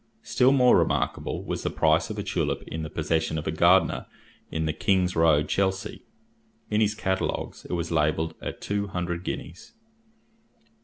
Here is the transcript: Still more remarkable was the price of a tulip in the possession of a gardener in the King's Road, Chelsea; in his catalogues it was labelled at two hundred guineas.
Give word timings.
Still 0.23 0.51
more 0.51 0.75
remarkable 0.79 1.43
was 1.43 1.61
the 1.61 1.69
price 1.69 2.09
of 2.09 2.17
a 2.17 2.23
tulip 2.23 2.63
in 2.63 2.81
the 2.81 2.89
possession 2.89 3.37
of 3.37 3.45
a 3.45 3.51
gardener 3.51 4.07
in 4.49 4.65
the 4.65 4.73
King's 4.73 5.15
Road, 5.15 5.47
Chelsea; 5.47 6.01
in 6.71 6.81
his 6.81 6.95
catalogues 6.95 7.65
it 7.69 7.73
was 7.73 7.91
labelled 7.91 8.33
at 8.41 8.61
two 8.61 8.87
hundred 8.87 9.23
guineas. 9.23 9.73